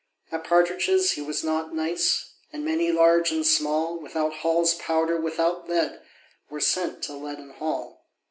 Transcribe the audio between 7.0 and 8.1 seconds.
to Leaden Hall.